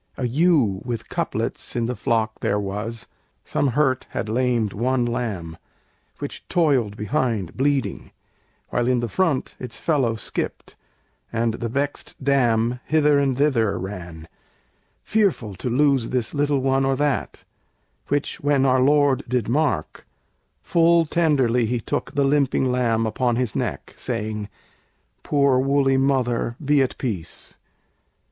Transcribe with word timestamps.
A 0.17 0.25
ewe 0.27 0.81
with 0.83 1.09
couplets 1.09 1.75
in 1.75 1.85
the 1.85 1.95
flock 1.95 2.39
there 2.39 2.59
was: 2.59 3.05
Some 3.43 3.67
hurt 3.67 4.07
had 4.09 4.29
lamed 4.29 4.73
one 4.73 5.05
lamb, 5.05 5.57
which 6.17 6.43
toiled 6.47 6.97
behind 6.97 7.55
Bleeding, 7.55 8.09
while 8.69 8.87
in 8.87 8.99
the 8.99 9.07
front 9.07 9.55
its 9.59 9.77
fellow 9.77 10.15
skipped, 10.15 10.75
And 11.31 11.53
the 11.53 11.69
vexed 11.69 12.15
dam 12.19 12.79
hither 12.85 13.19
and 13.19 13.37
thither 13.37 13.77
ran, 13.77 14.27
Fearful 15.03 15.53
to 15.57 15.69
lose 15.69 16.09
this 16.09 16.33
little 16.33 16.61
one 16.61 16.83
or 16.83 16.95
that; 16.95 17.43
Which 18.07 18.39
when 18.41 18.65
our 18.65 18.81
Lord 18.81 19.23
did 19.29 19.47
mark, 19.47 20.07
full 20.63 21.05
tenderly 21.05 21.67
He 21.67 21.79
took 21.79 22.15
the 22.15 22.25
limping 22.25 22.71
lamb 22.71 23.05
upon 23.05 23.35
his 23.35 23.55
neck, 23.55 23.93
Saying, 23.97 24.49
"Poor 25.21 25.59
wooly 25.59 25.97
mother, 25.97 26.55
be 26.65 26.81
at 26.81 26.97
peace! 26.97 27.59